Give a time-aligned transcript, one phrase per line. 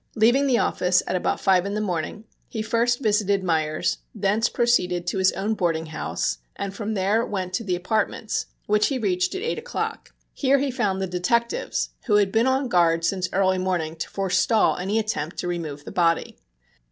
[0.15, 5.05] Leaving the office at about five in the morning he first visited Meyers, thence proceeded
[5.05, 9.35] to his own boarding house, and from there went to the apartments, which he reached
[9.35, 10.09] at eight o'clock.
[10.33, 14.77] Here he found the detectives who had been on guard since early morning to forestall
[14.77, 16.39] any attempt to remove the body.